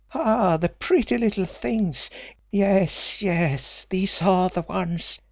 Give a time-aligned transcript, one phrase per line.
[0.15, 2.09] Ah, the pretty little things!
[2.49, 5.19] Yes, yes; these are the ones!